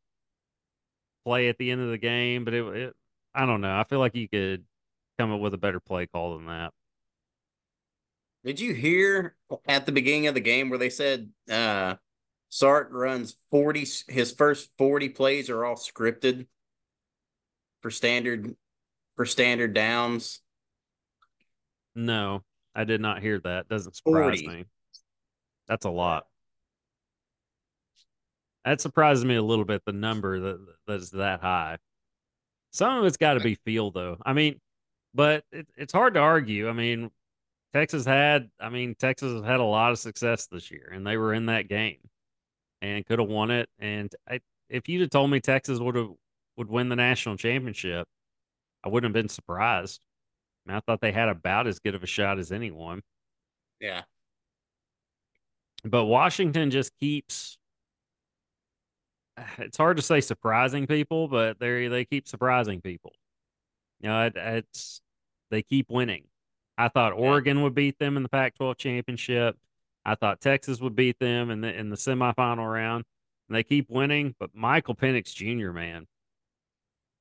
[1.24, 2.94] play at the end of the game, but it, it
[3.34, 3.78] I don't know.
[3.78, 4.64] I feel like you could
[5.18, 6.72] come up with a better play call than that.
[8.44, 11.96] Did you hear at the beginning of the game where they said uh
[12.48, 16.46] Sark runs 40 his first 40 plays are all scripted
[17.80, 18.56] for standard
[19.16, 20.40] for standard downs?
[21.94, 22.42] No,
[22.74, 23.68] I did not hear that.
[23.68, 24.48] Doesn't surprise 40.
[24.48, 24.64] me.
[25.68, 26.24] That's a lot.
[28.64, 29.82] That surprises me a little bit.
[29.84, 31.78] The number that that's that high.
[32.72, 34.18] Some of it's got to be feel though.
[34.24, 34.60] I mean,
[35.14, 36.68] but it, it's hard to argue.
[36.68, 37.10] I mean,
[37.72, 38.50] Texas had.
[38.60, 41.46] I mean, Texas has had a lot of success this year, and they were in
[41.46, 41.98] that game
[42.82, 43.68] and could have won it.
[43.78, 46.10] And I, if you'd have told me Texas would have
[46.56, 48.06] would win the national championship,
[48.84, 50.00] I wouldn't have been surprised.
[50.66, 53.02] I, mean, I thought they had about as good of a shot as anyone.
[53.80, 54.02] Yeah.
[55.84, 57.56] But Washington just keeps
[59.58, 63.12] it's hard to say surprising people, but they they keep surprising people.
[64.00, 65.00] You know, it, it's
[65.50, 66.24] they keep winning.
[66.78, 69.56] I thought Oregon would beat them in the Pac-12 championship.
[70.04, 73.04] I thought Texas would beat them in the in the semifinal round.
[73.48, 75.72] And they keep winning, but Michael Penix Jr.
[75.72, 76.06] man,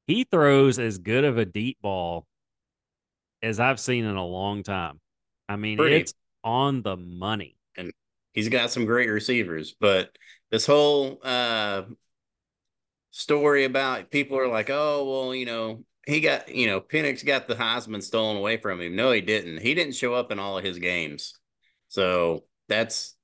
[0.05, 2.25] he throws as good of a deep ball
[3.41, 4.99] as I've seen in a long time.
[5.47, 5.95] I mean, Pretty.
[5.97, 7.57] it's on the money.
[7.75, 7.91] And
[8.33, 10.15] he's got some great receivers, but
[10.51, 11.83] this whole uh
[13.11, 17.47] story about people are like, oh, well, you know, he got, you know, Penix got
[17.47, 18.95] the Heisman stolen away from him.
[18.95, 19.59] No, he didn't.
[19.59, 21.33] He didn't show up in all of his games.
[21.87, 23.15] So that's,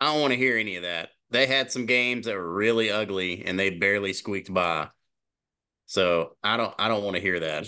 [0.00, 1.10] I don't want to hear any of that.
[1.30, 4.88] They had some games that were really ugly and they barely squeaked by.
[5.86, 7.66] So I don't, I don't want to hear that.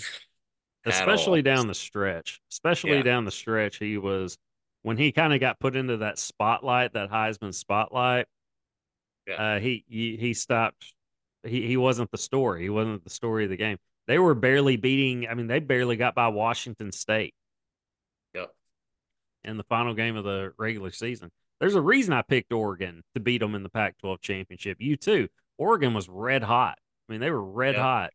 [0.85, 2.39] Especially down the stretch.
[2.51, 3.03] Especially yeah.
[3.03, 4.37] down the stretch, he was
[4.83, 8.25] when he kind of got put into that spotlight, that Heisman spotlight.
[9.27, 9.55] Yeah.
[9.55, 10.93] Uh, he, he he stopped
[11.47, 12.63] he, he wasn't the story.
[12.63, 13.77] He wasn't the story of the game.
[14.07, 15.27] They were barely beating.
[15.27, 17.33] I mean, they barely got by Washington State.
[18.33, 18.53] Yep.
[19.43, 23.19] In the final game of the regular season, there's a reason I picked Oregon to
[23.19, 24.77] beat them in the Pac-12 championship.
[24.79, 25.27] You too.
[25.57, 26.77] Oregon was red hot.
[27.07, 27.83] I mean, they were red yep.
[27.83, 28.09] hot.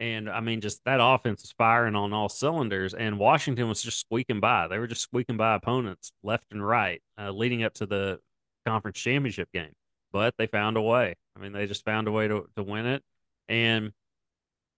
[0.00, 4.00] And I mean, just that offense was firing on all cylinders, and Washington was just
[4.00, 4.66] squeaking by.
[4.66, 8.18] They were just squeaking by opponents left and right, uh, leading up to the
[8.66, 9.72] conference championship game
[10.14, 11.16] but they found a way.
[11.36, 13.02] I mean, they just found a way to, to win it.
[13.48, 13.90] And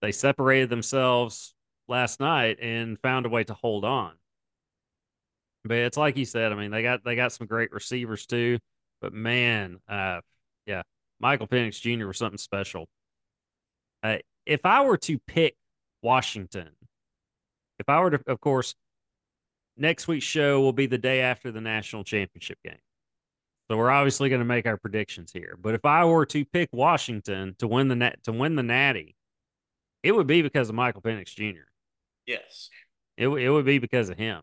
[0.01, 1.53] they separated themselves
[1.87, 4.13] last night and found a way to hold on.
[5.63, 8.57] But it's like you said, I mean, they got they got some great receivers too.
[8.99, 10.21] But man, uh,
[10.65, 10.81] yeah,
[11.19, 12.07] Michael Penix Jr.
[12.07, 12.87] was something special.
[14.01, 15.55] Uh, if I were to pick
[16.01, 16.69] Washington,
[17.77, 18.73] if I were to, of course,
[19.75, 22.79] next week's show will be the day after the national championship game.
[23.69, 25.57] So we're obviously going to make our predictions here.
[25.59, 29.15] But if I were to pick Washington to win the net to win the Natty,
[30.03, 31.67] it would be because of Michael Penix Jr.
[32.25, 32.69] Yes,
[33.17, 34.41] it it would be because of him.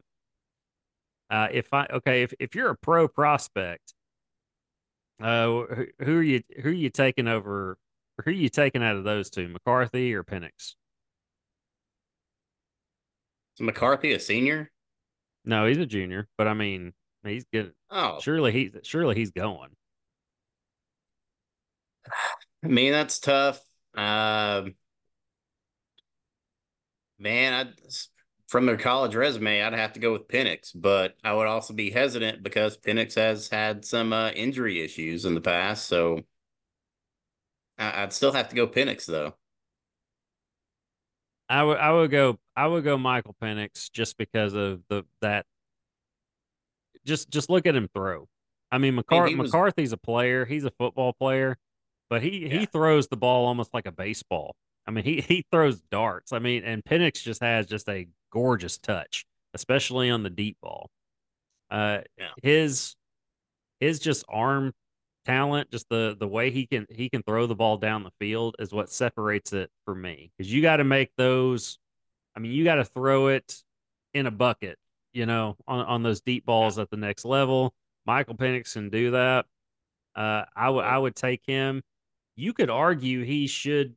[1.31, 3.95] Uh, if I okay, if if you're a pro prospect,
[5.23, 7.79] uh, who, who are you who are you taking over?
[8.25, 10.75] Who are you taking out of those two, McCarthy or Penix?
[13.57, 14.71] Is McCarthy a senior?
[15.45, 16.29] No, he's a junior.
[16.37, 16.93] But I mean,
[17.25, 17.73] He's good.
[17.91, 19.71] Oh, surely he's surely he's going.
[22.65, 23.61] I mean, that's tough.
[23.95, 24.75] Um,
[27.19, 27.93] man, I
[28.49, 31.91] from their college resume, I'd have to go with Penix, but I would also be
[31.91, 35.87] hesitant because Penix has had some uh, injury issues in the past.
[35.87, 36.21] So
[37.79, 39.35] I, would still have to go Penix though.
[41.49, 45.47] I would I would go I would go Michael Penix just because of the that
[47.07, 48.29] just just look at him throw.
[48.71, 50.45] I mean, McCar- was, McCarthy's a player.
[50.45, 51.57] He's a football player,
[52.11, 52.61] but he yeah.
[52.61, 54.57] he throws the ball almost like a baseball.
[54.87, 56.33] I mean, he he throws darts.
[56.33, 60.90] I mean, and Penix just has just a gorgeous touch, especially on the deep ball.
[61.71, 62.29] Uh, yeah.
[62.43, 62.95] his
[63.81, 64.73] his just arm
[65.25, 68.57] talent, just the the way he can he can throw the ball down the field
[68.59, 70.31] is what separates it for me.
[70.37, 71.79] Because you got to make those.
[72.37, 73.62] I mean, you got to throw it
[74.12, 74.79] in a bucket
[75.14, 77.72] you know, on, on those deep balls at the next level.
[78.05, 79.46] Michael Penix can do that.
[80.14, 81.83] Uh, I would I would take him.
[82.37, 83.94] You could argue he should.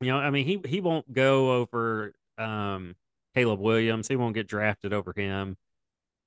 [0.00, 2.94] You know, I mean, he he won't go over um,
[3.34, 4.06] Caleb Williams.
[4.06, 5.56] He won't get drafted over him.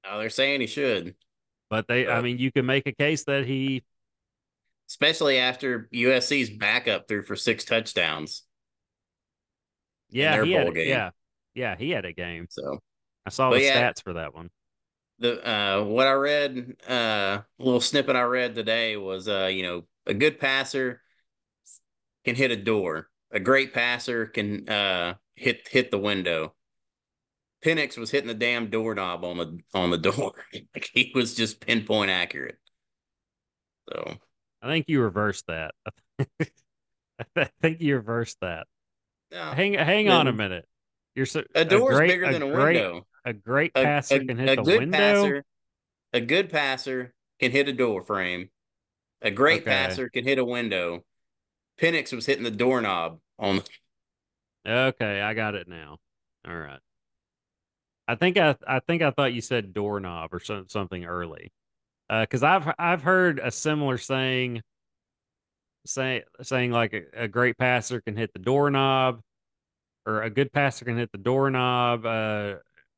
[0.05, 1.15] Oh, they're saying he should.
[1.69, 3.83] But they, I mean, you can make a case that he,
[4.89, 8.43] especially after USC's backup threw for six touchdowns.
[10.09, 11.09] Yeah, he had, yeah,
[11.53, 12.47] yeah, he had a game.
[12.49, 12.79] So
[13.27, 14.49] I saw but the yeah, stats for that one.
[15.19, 19.83] The uh, what I read, uh, little snippet I read today was, uh, you know,
[20.05, 21.01] a good passer
[22.23, 23.09] can hit a door.
[23.31, 26.53] A great passer can uh hit hit the window.
[27.65, 30.33] Penix was hitting the damn doorknob on the on the door.
[30.73, 32.57] like he was just pinpoint accurate.
[33.89, 34.13] So
[34.61, 35.75] I think you reversed that.
[37.35, 38.67] I think you reversed that.
[39.31, 40.65] hang hang on a minute.
[41.15, 43.07] You're so A door's great, bigger than a great, window.
[43.27, 44.87] A great A, passer a, can hit a the good window.
[44.89, 45.45] passer,
[46.13, 48.51] a good passer can hit a door frame.
[49.21, 49.65] A great Okay.
[49.65, 51.05] passer can hit a window.
[51.79, 53.57] Penix was hitting the doorknob on.
[53.57, 53.69] the.
[54.65, 55.97] Okay, I got it now.
[56.47, 56.79] All right.
[58.07, 61.51] I think I I think I thought you said doorknob or some, something early.
[62.09, 64.61] Uh, cuz I've I've heard a similar saying
[65.85, 69.21] say, saying like a, a great passer can hit the doorknob
[70.05, 72.55] or a good passer can hit the doorknob uh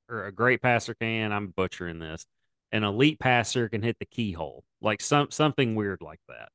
[0.10, 2.26] or a great passer can I'm butchering this.
[2.72, 4.64] An elite passer can hit the keyhole.
[4.82, 6.50] Like some something weird like that.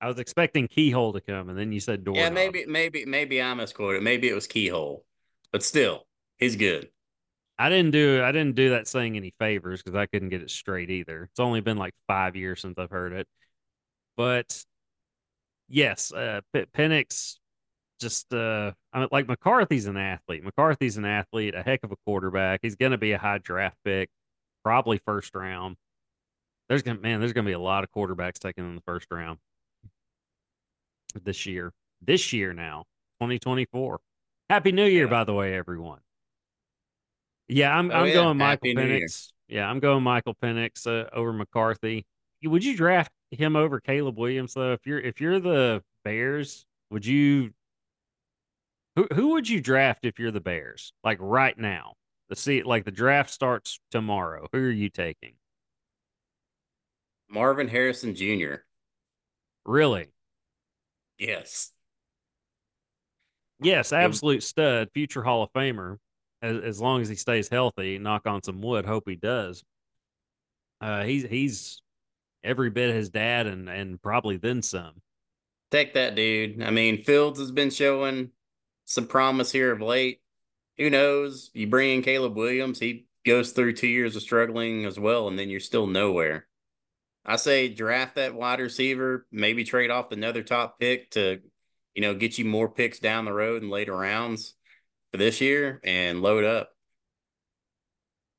[0.00, 2.16] I was expecting keyhole to come and then you said door.
[2.16, 4.02] Yeah, maybe, maybe, maybe I misquoted.
[4.02, 5.04] Maybe it was keyhole,
[5.52, 6.06] but still,
[6.38, 6.88] he's good.
[7.58, 10.50] I didn't do I didn't do that saying any favors because I couldn't get it
[10.50, 11.24] straight either.
[11.30, 13.26] It's only been like five years since I've heard it,
[14.16, 14.62] but
[15.68, 17.36] yes, uh, P- Penix
[18.00, 20.44] just uh, I mean, like McCarthy's an athlete.
[20.44, 22.60] McCarthy's an athlete, a heck of a quarterback.
[22.62, 24.08] He's going to be a high draft pick,
[24.64, 25.76] probably first round.
[26.68, 29.38] There's gonna man, there's gonna be a lot of quarterbacks taken in the first round
[31.22, 31.72] this year.
[32.02, 32.84] This year now,
[33.20, 34.00] 2024.
[34.50, 35.10] Happy New Year, Yeah.
[35.10, 36.00] by the way, everyone.
[37.48, 38.12] Yeah, I'm Oh, I'm yeah.
[38.14, 39.32] going Michael Happy Penix.
[39.48, 42.04] Yeah, I'm going Michael Penix uh, over McCarthy.
[42.42, 44.72] Would you draft him over Caleb Williams though?
[44.72, 47.52] If you're if you're the Bears, would you
[48.96, 50.92] who who would you draft if you're the Bears?
[51.04, 51.94] Like right now.
[52.28, 54.48] The see like the draft starts tomorrow.
[54.52, 55.34] Who are you taking?
[57.28, 58.54] Marvin Harrison Jr.
[59.64, 60.08] Really?
[61.18, 61.70] Yes.
[63.60, 65.96] Yes, absolute stud, future Hall of Famer.
[66.42, 68.84] As, as long as he stays healthy, knock on some wood.
[68.84, 69.64] Hope he does.
[70.80, 71.80] Uh, he's he's
[72.44, 75.00] every bit his dad and and probably then some.
[75.70, 76.62] Take that, dude.
[76.62, 78.30] I mean, Fields has been showing
[78.86, 80.20] some promise here of late.
[80.78, 81.50] Who knows?
[81.52, 85.38] You bring in Caleb Williams, he goes through two years of struggling as well, and
[85.38, 86.46] then you're still nowhere.
[87.24, 91.40] I say draft that wide receiver, maybe trade off another top pick to,
[91.94, 94.54] you know, get you more picks down the road in later rounds
[95.10, 96.70] for this year and load up.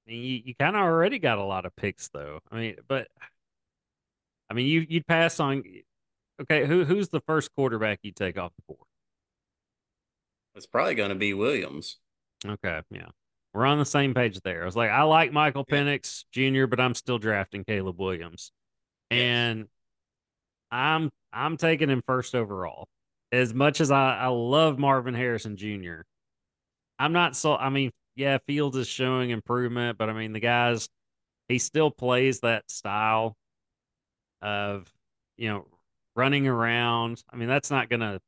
[0.08, 2.40] I mean, you, you kind of already got a lot of picks though.
[2.50, 3.10] I mean, but
[4.50, 5.64] I mean, you you'd pass on.
[6.42, 8.87] Okay, who who's the first quarterback you take off the board?
[10.58, 12.00] It's probably going to be Williams.
[12.46, 13.08] Okay, yeah,
[13.54, 14.64] we're on the same page there.
[14.64, 15.78] I was like, I like Michael Yeah.
[15.78, 18.52] Penix Jr., but I'm still drafting Caleb Williams,
[19.10, 19.20] Yes.
[19.20, 19.68] and
[20.72, 22.88] I'm I'm taking him first overall.
[23.32, 26.02] As much as I I love Marvin Harrison Jr.,
[27.00, 27.56] I'm not so.
[27.56, 30.90] I mean, yeah, Fields is showing improvement, but I mean, the guys
[31.48, 33.36] he still plays that style
[34.42, 34.92] of
[35.38, 35.66] you know
[36.16, 37.24] running around.
[37.32, 38.20] I mean, that's not gonna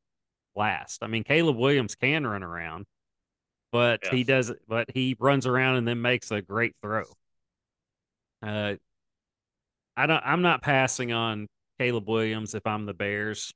[0.56, 1.04] last.
[1.04, 2.86] I mean, Caleb Williams can run around,
[3.72, 4.28] but he Yes.
[4.28, 4.52] does.
[4.68, 7.06] But he runs around and then makes a great throw.
[8.42, 8.76] Uh,
[9.98, 10.24] I don't.
[10.26, 13.54] I'm not passing on Caleb Williams if I'm the Bears.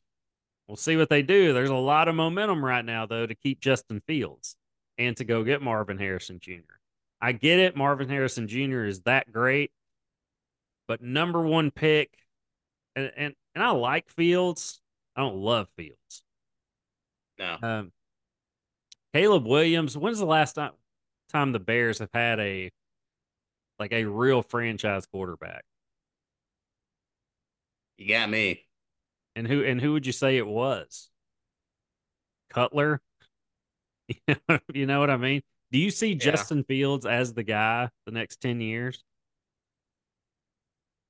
[0.67, 1.53] We'll see what they do.
[1.53, 4.56] There's a lot of momentum right now, though, to keep Justin Fields
[4.97, 6.77] and to go get Marvin Harrison Jr.
[7.21, 7.75] I get it.
[7.75, 8.84] Marvin Harrison Jr.
[8.86, 9.71] is that great,
[10.88, 12.12] but number one pick,
[12.95, 14.82] and and, and I like Fields.
[15.15, 16.23] I don't love Fields.
[17.38, 17.58] No.
[17.62, 17.91] Um,
[19.13, 19.98] Caleb Williams.
[19.98, 20.72] When's the last time
[21.32, 22.72] time the Bears have had a
[23.80, 25.63] like a real franchise quarterback?
[27.98, 28.65] You got me.
[29.36, 31.10] And who and who would you say it was?
[32.50, 33.02] Cutler.
[34.74, 35.41] you know what I mean?
[35.72, 36.15] Do you see Yeah.
[36.15, 39.04] Justin Fields as the guy the next ten years?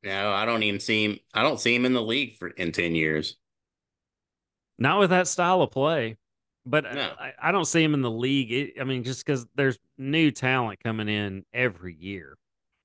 [0.04, 1.20] No, I don't even see him.
[1.34, 3.38] I don't see him in the league for in 10 years.
[4.80, 6.18] Not with that style of play,
[6.66, 7.14] but uh, No.
[7.20, 8.52] I, I don't see him in the league.
[8.52, 12.38] It, I mean, just because there's new talent coming in every year,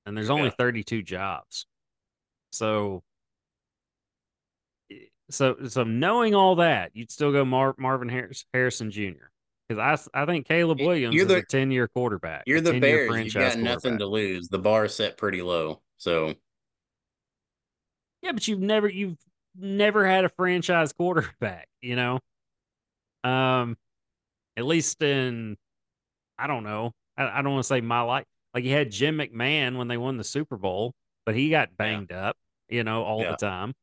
[0.05, 0.55] and there's only Yeah.
[0.57, 1.65] 32 jobs.
[2.51, 3.03] So,
[5.29, 9.27] so, so knowing all that, you'd still go Mar- Marvin Harris, Harrison Jr.
[9.67, 12.43] Because I, I think Caleb Williams you're is a 10 year quarterback.
[12.47, 13.25] You're the 10-year Bears.
[13.35, 14.47] You got nothing to lose.
[14.49, 15.81] The bar is set pretty low.
[15.97, 16.33] So
[18.23, 19.17] Yeah, but you've never you've
[19.55, 22.19] never had a franchise quarterback, you know.
[23.23, 23.77] Um,
[24.57, 25.57] at least in
[26.37, 26.93] I don't know.
[27.17, 28.25] I, I don't want to say my life.
[28.53, 30.93] Like you had Jim McMahon when they won the Super Bowl,
[31.25, 32.37] but he got banged up,
[32.69, 33.31] you know, all Yeah.
[33.31, 33.73] the time.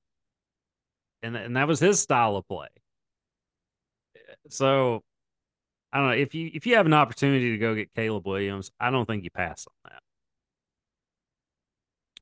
[1.23, 2.69] And and that was his style of play.
[4.49, 5.03] So
[5.93, 8.71] I don't know if you if you have an opportunity to go get Caleb Williams,
[8.81, 10.03] I don't think you pass on that.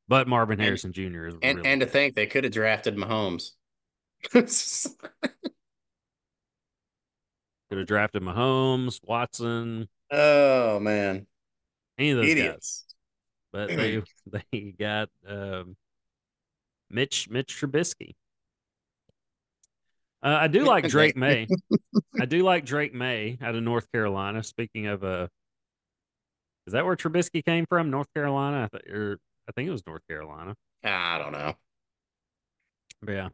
[0.09, 1.27] But Marvin And- Harrison Jr.
[1.27, 3.51] is and really and to think they could have drafted Mahomes.
[7.71, 11.27] Could have drafted Mahomes, Watson, Oh man,
[11.99, 12.85] Any of those idiots.
[13.53, 13.67] guys.
[13.69, 14.03] But they
[14.53, 15.77] they got um,
[16.91, 18.15] Mitch Mitch Trubisky.
[20.23, 21.47] Uh, I do like Drake Maye.
[22.21, 24.43] I do like Drake Maye out of North Carolina.
[24.43, 25.29] Speaking of uh
[26.67, 27.91] is that where Trubisky came from?
[27.91, 28.69] North Carolina?
[28.73, 29.19] I, th- or,
[29.49, 30.55] I think it was North Carolina.
[30.83, 31.55] I don't know.
[33.03, 33.29] But yeah.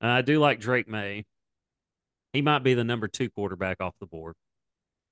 [0.00, 1.24] Uh, I do like Drake Maye.
[2.32, 4.34] He might be the number two quarterback off the board.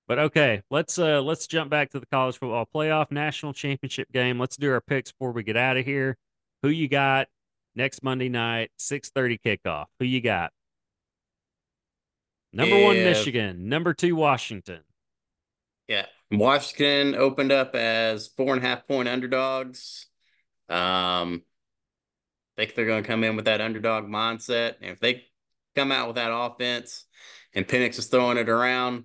[0.07, 4.39] But okay, let's uh let's jump back to the college football playoff national championship game.
[4.39, 6.17] Let's do our picks before we get out of here.
[6.63, 7.27] Who you got
[7.75, 9.87] next Monday night, 6:30 kickoff?
[9.99, 10.53] Who you got?
[12.53, 13.69] Number one, Michigan.
[13.69, 14.81] Number two, Washington.
[15.89, 16.07] Yeah.
[16.31, 20.07] Washington opened up as four and a half point underdogs.
[20.69, 21.43] Um,
[22.57, 24.77] think they're going to come in with that underdog mindset.
[24.81, 25.25] And if they
[25.75, 27.05] come out with that offense
[27.55, 29.05] and Penix is throwing it around,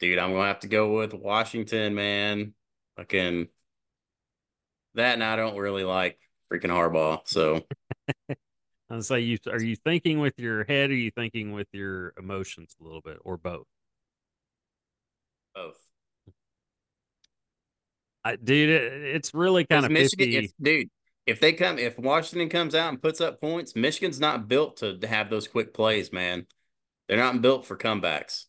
[0.00, 2.54] dude, I'm going to have to go with Washington, man.
[2.96, 3.48] Fucking
[4.94, 6.18] that, and I don't really like
[6.50, 7.20] freaking Harbaugh.
[7.26, 7.62] So
[8.90, 12.14] And say you are you thinking with your head or are you thinking with your
[12.18, 13.66] emotions a little bit or both?
[15.54, 15.87] both.
[18.24, 20.88] I, dude, it, it's really kind of Michigan, if, dude,
[21.26, 24.98] if they come, if Washington comes out and puts up points, Michigan's not built to
[25.06, 26.46] have those quick plays, man.
[27.08, 28.44] They're not built for comebacks.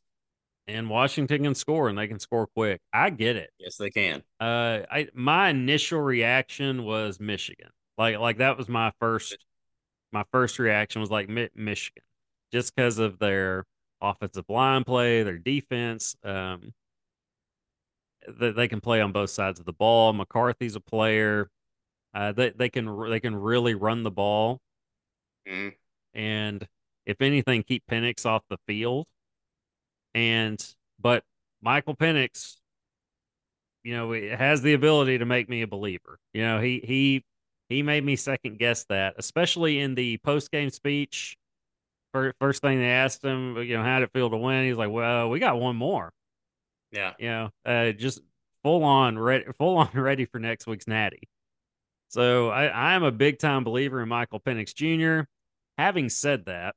[0.67, 2.81] and Washington can score and they can score quick.
[2.93, 3.49] I get it.
[3.59, 4.21] Yes, they can.
[4.39, 7.69] Uh, I my initial reaction was Michigan.
[7.97, 9.37] Like like that was my first
[10.11, 12.03] my first reaction was like Michigan,
[12.51, 13.65] just because of their
[14.01, 16.15] offensive line play, their defense.
[16.23, 16.71] Um,
[18.39, 20.13] that they can play on both sides of the ball.
[20.13, 21.49] McCarthy's a player.
[22.13, 24.61] Uh, they they can they can really run the ball,
[25.45, 25.75] Mhm.
[26.13, 26.67] and
[27.05, 29.07] if anything, keep Penix off the field.
[30.13, 30.63] And
[30.99, 31.23] but
[31.61, 32.57] Michael Penix,
[33.83, 36.19] you know, has the ability to make me a believer.
[36.33, 37.23] You know, he he
[37.69, 41.37] he made me second guess that, especially in the post game speech.
[42.13, 44.67] Fir- First thing they asked him, you know, how did it feel to win?
[44.67, 46.11] He's like, "Well, we got one more."
[46.91, 47.13] Yeah.
[47.19, 48.21] You know, uh, just
[48.63, 51.27] full on ready, full on ready for next week's Natty.
[52.09, 55.27] So I, I am a big time believer in Michael Penix Jr.
[55.77, 56.75] Having said that,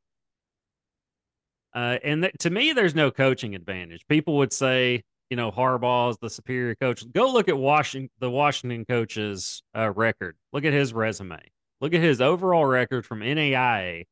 [1.74, 4.06] uh, and th- to me, there's no coaching advantage.
[4.08, 7.10] People would say, you know, Harbaugh is the superior coach.
[7.12, 10.36] Go look at Washington, the Washington coach's uh, record.
[10.52, 11.40] Look at his resume.
[11.80, 14.04] Look at his overall record from NAIA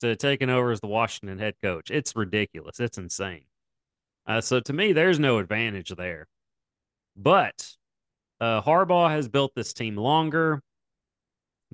[0.00, 1.90] to taking over as the Washington head coach.
[1.90, 2.80] It's ridiculous.
[2.80, 3.44] It's insane.
[4.26, 6.26] Uh, so to me, there's no advantage there.
[7.16, 7.68] But
[8.40, 10.60] uh, Harbaugh has built this team longer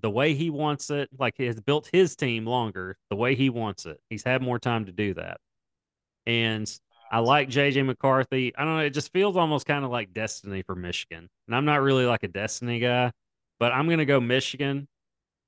[0.01, 1.09] the way he wants it.
[1.19, 4.01] Like he has built his team longer the way he wants it.
[4.09, 5.39] He's had more time to do that.
[6.27, 6.71] And
[7.11, 8.55] I like JJ McCarthy.
[8.57, 8.85] I don't know.
[8.85, 11.29] It just feels almost kind of like destiny for Michigan.
[11.47, 13.13] And I'm not really like a destiny guy,
[13.59, 14.87] but I'm going to go Michigan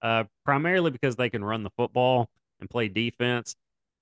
[0.03, 2.28] uh, primarily because they can run the football
[2.61, 3.55] and play defense.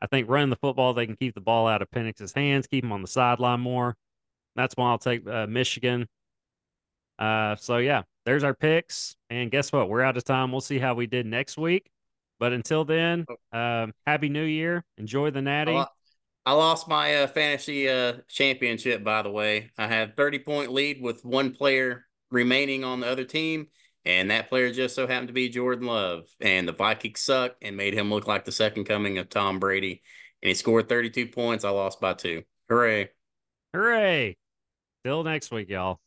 [0.02, 2.84] I think running the football, they can keep the ball out of Penix's hands, keep
[2.84, 3.96] him on the sideline more.
[4.56, 6.08] That's why I'll take uh, Michigan.
[7.18, 9.14] Uh, so yeah, there's our picks.
[9.28, 9.88] And guess what?
[9.88, 10.52] We're out of time.
[10.52, 11.90] We'll see how we did next week.
[12.38, 14.82] But until then, um, happy New Year.
[14.96, 15.78] Enjoy the Natty.
[16.46, 19.70] I lost my uh, fantasy uh, championship, by the way.
[19.76, 23.68] I had 30 point lead with one player remaining on the other team,
[24.04, 26.24] and that player just so happened to be Jordan Love.
[26.40, 30.02] And the Vikings suck and made him look like the second coming of Tom Brady.
[30.42, 31.64] And he scored 32 points.
[31.64, 32.42] I lost by two.
[32.68, 33.10] Hooray.
[33.74, 34.36] Hooray!
[35.04, 35.98] Till next week, y'all.